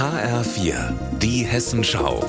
HR4, 0.00 0.94
die 1.20 1.44
Hessenschau. 1.44 2.24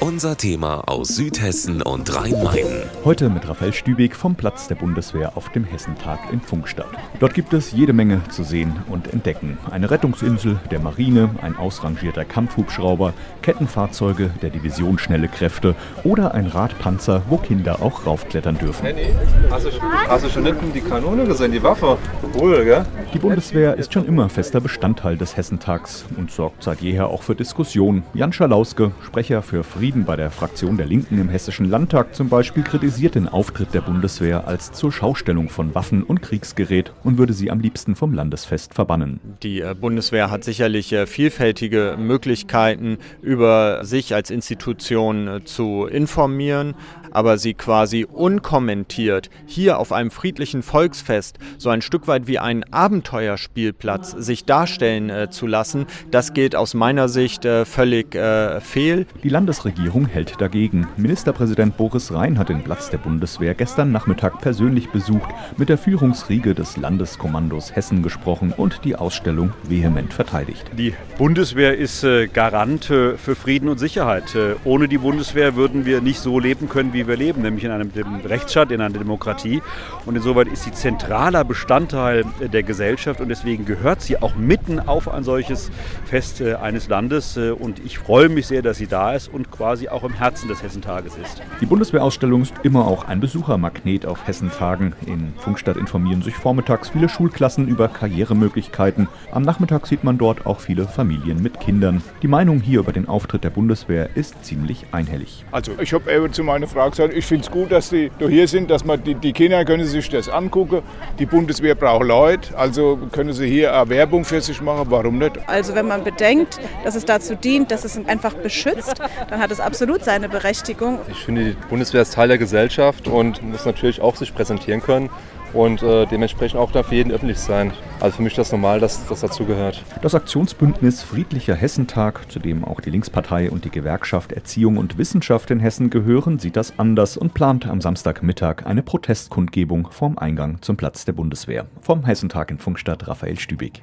Unser 0.00 0.38
Thema 0.38 0.82
aus 0.86 1.08
Südhessen 1.08 1.82
und 1.82 2.16
Rhein-Main. 2.16 2.64
Heute 3.04 3.28
mit 3.28 3.46
Raphael 3.46 3.74
Stübig 3.74 4.16
vom 4.16 4.34
Platz 4.34 4.66
der 4.66 4.76
Bundeswehr 4.76 5.36
auf 5.36 5.50
dem 5.50 5.64
Hessentag 5.64 6.18
in 6.32 6.40
Funkstadt. 6.40 6.88
Dort 7.18 7.34
gibt 7.34 7.52
es 7.52 7.72
jede 7.72 7.92
Menge 7.92 8.22
zu 8.30 8.42
sehen 8.42 8.72
und 8.88 9.12
entdecken. 9.12 9.58
Eine 9.70 9.90
Rettungsinsel 9.90 10.58
der 10.70 10.80
Marine, 10.80 11.28
ein 11.42 11.58
ausrangierter 11.58 12.24
Kampfhubschrauber, 12.24 13.12
Kettenfahrzeuge 13.42 14.30
der 14.40 14.48
Division 14.48 14.98
Schnelle 14.98 15.28
Kräfte 15.28 15.74
oder 16.04 16.32
ein 16.32 16.46
Radpanzer, 16.46 17.20
wo 17.28 17.36
Kinder 17.36 17.82
auch 17.82 18.06
raufklettern 18.06 18.56
dürfen. 18.56 18.86
Henny, 18.86 19.10
hast 19.50 19.66
du, 19.66 19.70
hast 19.82 20.24
du 20.24 20.30
schon 20.30 20.46
hinten 20.46 20.72
die 20.72 20.80
Kanone 20.80 21.26
gesehen, 21.26 21.52
die 21.52 21.62
Waffe? 21.62 21.98
Wohl, 22.32 22.64
gell? 22.64 22.86
Die 23.12 23.18
Bundeswehr 23.18 23.76
ist 23.76 23.92
schon 23.92 24.06
immer 24.06 24.28
fester 24.28 24.60
Bestandteil 24.60 25.16
des 25.16 25.36
Hessentags 25.36 26.04
und 26.16 26.30
sorgt 26.30 26.62
seit 26.62 26.80
jeher 26.80 27.08
auch 27.08 27.24
für 27.24 27.34
Diskussionen. 27.34 28.04
Jan 28.14 28.32
Schalauske, 28.32 28.92
Sprecher 29.04 29.42
für 29.42 29.64
Frieden 29.64 30.04
bei 30.04 30.14
der 30.14 30.30
Fraktion 30.30 30.76
der 30.76 30.86
Linken 30.86 31.20
im 31.20 31.28
Hessischen 31.28 31.68
Landtag 31.68 32.14
zum 32.14 32.28
Beispiel, 32.28 32.62
kritisiert 32.62 33.16
den 33.16 33.26
Auftritt 33.26 33.74
der 33.74 33.80
Bundeswehr 33.80 34.46
als 34.46 34.70
zur 34.70 34.92
Schaustellung 34.92 35.48
von 35.48 35.74
Waffen 35.74 36.04
und 36.04 36.22
Kriegsgerät 36.22 36.92
und 37.02 37.18
würde 37.18 37.32
sie 37.32 37.50
am 37.50 37.58
liebsten 37.58 37.96
vom 37.96 38.14
Landesfest 38.14 38.74
verbannen. 38.74 39.18
Die 39.42 39.60
äh, 39.60 39.74
Bundeswehr 39.74 40.30
hat 40.30 40.44
sicherlich 40.44 40.92
äh, 40.92 41.08
vielfältige 41.08 41.96
Möglichkeiten, 41.98 42.98
über 43.22 43.84
sich 43.84 44.14
als 44.14 44.30
Institution 44.30 45.26
äh, 45.26 45.44
zu 45.44 45.86
informieren, 45.86 46.76
aber 47.12 47.38
sie 47.38 47.54
quasi 47.54 48.06
unkommentiert 48.10 49.30
hier 49.46 49.78
auf 49.78 49.92
einem 49.92 50.10
friedlichen 50.10 50.62
Volksfest 50.62 51.38
so 51.58 51.70
ein 51.70 51.82
Stück 51.82 52.08
weit 52.08 52.26
wie 52.26 52.38
ein 52.38 52.64
Abenteuerspielplatz 52.72 54.12
sich 54.12 54.44
darstellen 54.44 55.10
äh, 55.10 55.30
zu 55.30 55.46
lassen, 55.46 55.86
das 56.10 56.32
geht 56.34 56.56
aus 56.56 56.74
meiner 56.74 57.08
Sicht 57.08 57.44
äh, 57.44 57.64
völlig 57.64 58.14
äh, 58.14 58.60
fehl. 58.60 59.06
Die 59.22 59.28
Landesregierung 59.28 60.06
hält 60.06 60.40
dagegen. 60.40 60.88
Ministerpräsident 60.96 61.76
Boris 61.76 62.12
Rhein 62.12 62.38
hat 62.38 62.48
den 62.48 62.62
Platz 62.62 62.90
der 62.90 62.98
Bundeswehr 62.98 63.54
gestern 63.54 63.92
Nachmittag 63.92 64.40
persönlich 64.40 64.90
besucht, 64.90 65.30
mit 65.56 65.68
der 65.68 65.78
Führungsriege 65.78 66.54
des 66.54 66.76
Landeskommandos 66.76 67.74
Hessen 67.74 68.02
gesprochen 68.02 68.52
und 68.56 68.84
die 68.84 68.96
Ausstellung 68.96 69.52
vehement 69.64 70.12
verteidigt. 70.12 70.70
Die 70.76 70.94
Bundeswehr 71.18 71.76
ist 71.76 72.04
äh, 72.04 72.28
Garant 72.28 72.90
äh, 72.90 73.16
für 73.16 73.34
Frieden 73.34 73.68
und 73.68 73.78
Sicherheit. 73.78 74.34
Äh, 74.34 74.54
ohne 74.64 74.88
die 74.88 74.98
Bundeswehr 74.98 75.56
würden 75.56 75.86
wir 75.86 76.00
nicht 76.00 76.20
so 76.20 76.38
leben 76.38 76.68
können, 76.68 76.92
wie 76.92 76.99
wir 77.06 77.16
leben, 77.16 77.42
nämlich 77.42 77.64
in 77.64 77.70
einem 77.70 77.90
Rechtsstaat, 78.24 78.70
in 78.70 78.80
einer 78.80 78.98
Demokratie. 78.98 79.62
Und 80.06 80.16
insoweit 80.16 80.48
ist 80.48 80.64
sie 80.64 80.72
zentraler 80.72 81.44
Bestandteil 81.44 82.24
der 82.52 82.62
Gesellschaft 82.62 83.20
und 83.20 83.28
deswegen 83.28 83.64
gehört 83.64 84.02
sie 84.02 84.20
auch 84.20 84.34
mitten 84.34 84.80
auf 84.80 85.08
ein 85.08 85.24
solches 85.24 85.70
Fest 86.04 86.42
eines 86.42 86.88
Landes. 86.88 87.36
Und 87.36 87.84
ich 87.84 87.98
freue 87.98 88.28
mich 88.28 88.46
sehr, 88.46 88.62
dass 88.62 88.78
sie 88.78 88.86
da 88.86 89.14
ist 89.14 89.28
und 89.28 89.50
quasi 89.50 89.88
auch 89.88 90.04
im 90.04 90.12
Herzen 90.12 90.48
des 90.48 90.62
Hessentages 90.62 91.16
ist. 91.16 91.42
Die 91.60 91.66
Bundeswehrausstellung 91.66 92.42
ist 92.42 92.54
immer 92.62 92.86
auch 92.86 93.04
ein 93.04 93.20
Besuchermagnet 93.20 94.06
auf 94.06 94.26
Hessentagen. 94.26 94.94
In 95.06 95.32
Funkstadt 95.38 95.76
informieren 95.76 96.22
sich 96.22 96.34
vormittags 96.34 96.90
viele 96.90 97.08
Schulklassen 97.08 97.68
über 97.68 97.88
Karrieremöglichkeiten. 97.88 99.08
Am 99.32 99.42
Nachmittag 99.42 99.86
sieht 99.86 100.04
man 100.04 100.18
dort 100.18 100.46
auch 100.46 100.60
viele 100.60 100.86
Familien 100.86 101.42
mit 101.42 101.60
Kindern. 101.60 102.02
Die 102.22 102.28
Meinung 102.28 102.60
hier 102.60 102.80
über 102.80 102.92
den 102.92 103.08
Auftritt 103.08 103.44
der 103.44 103.50
Bundeswehr 103.50 104.10
ist 104.16 104.44
ziemlich 104.44 104.86
einhellig. 104.92 105.44
Also 105.50 105.72
ich 105.80 105.92
habe 105.92 106.12
eben 106.12 106.32
zu 106.32 106.44
meiner 106.44 106.66
Frau 106.90 107.04
gesagt, 107.04 107.14
ich 107.14 107.26
finde 107.26 107.44
es 107.44 107.50
gut, 107.50 107.70
dass 107.70 107.90
die 107.90 108.10
da 108.18 108.26
hier 108.26 108.48
sind, 108.48 108.70
dass 108.70 108.84
man 108.84 109.02
die, 109.02 109.14
die 109.14 109.32
Kinder 109.32 109.64
können 109.64 109.84
sich 109.84 110.08
das 110.08 110.28
angucken. 110.28 110.82
Die 111.18 111.26
Bundeswehr 111.26 111.74
braucht 111.74 112.04
Leute, 112.04 112.56
also 112.56 112.98
können 113.12 113.32
sie 113.32 113.46
hier 113.46 113.74
eine 113.74 113.88
Werbung 113.88 114.24
für 114.24 114.40
sich 114.40 114.60
machen, 114.60 114.86
warum 114.90 115.18
nicht? 115.18 115.38
Also 115.46 115.74
wenn 115.74 115.86
man 115.86 116.02
bedenkt, 116.02 116.58
dass 116.84 116.94
es 116.94 117.04
dazu 117.04 117.34
dient, 117.34 117.70
dass 117.70 117.84
es 117.84 117.96
einfach 118.06 118.34
beschützt, 118.34 119.00
dann 119.28 119.40
hat 119.40 119.50
es 119.50 119.60
absolut 119.60 120.04
seine 120.04 120.28
Berechtigung. 120.28 120.98
Ich 121.10 121.24
finde, 121.24 121.44
die 121.44 121.56
Bundeswehr 121.68 122.02
ist 122.02 122.14
Teil 122.14 122.28
der 122.28 122.38
Gesellschaft 122.38 123.06
und 123.06 123.42
muss 123.42 123.64
natürlich 123.64 124.00
auch 124.00 124.16
sich 124.16 124.34
präsentieren 124.34 124.82
können 124.82 125.10
und 125.52 125.82
äh, 125.82 126.06
dementsprechend 126.06 126.58
auch 126.58 126.72
da 126.72 126.82
für 126.82 126.94
jeden 126.94 127.12
öffentlich 127.12 127.38
sein. 127.38 127.72
Also 128.00 128.16
für 128.16 128.22
mich 128.22 128.34
das 128.34 128.50
normal, 128.50 128.80
dass 128.80 129.06
das 129.06 129.20
dazugehört. 129.20 129.84
Das 130.02 130.14
Aktionsbündnis 130.14 131.02
Friedlicher 131.02 131.54
Hessentag, 131.54 132.30
zu 132.30 132.38
dem 132.38 132.64
auch 132.64 132.80
die 132.80 132.90
Linkspartei 132.90 133.50
und 133.50 133.64
die 133.64 133.70
Gewerkschaft 133.70 134.32
Erziehung 134.32 134.78
und 134.78 134.96
Wissenschaft 134.96 135.50
in 135.50 135.60
Hessen 135.60 135.90
gehören, 135.90 136.38
sieht 136.38 136.56
das 136.56 136.78
anders 136.78 137.16
und 137.16 137.34
plant 137.34 137.66
am 137.66 137.80
Samstagmittag 137.80 138.64
eine 138.64 138.82
Protestkundgebung 138.82 139.88
vorm 139.90 140.18
Eingang 140.18 140.62
zum 140.62 140.76
Platz 140.76 141.04
der 141.04 141.12
Bundeswehr. 141.12 141.66
Vom 141.82 142.04
Hessentag 142.04 142.50
in 142.50 142.58
Funkstadt 142.58 143.06
Raphael 143.06 143.38
Stübig. 143.38 143.82